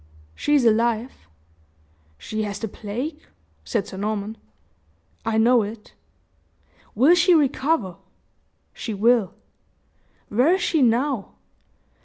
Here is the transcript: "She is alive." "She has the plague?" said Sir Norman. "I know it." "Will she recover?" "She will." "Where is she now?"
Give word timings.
"She 0.33 0.55
is 0.55 0.65
alive." 0.65 1.11
"She 2.17 2.41
has 2.41 2.57
the 2.57 2.67
plague?" 2.67 3.19
said 3.63 3.85
Sir 3.87 3.97
Norman. 3.97 4.35
"I 5.27 5.37
know 5.37 5.61
it." 5.61 5.93
"Will 6.95 7.13
she 7.13 7.35
recover?" 7.35 7.97
"She 8.73 8.95
will." 8.95 9.35
"Where 10.29 10.55
is 10.55 10.61
she 10.61 10.81
now?" 10.81 11.33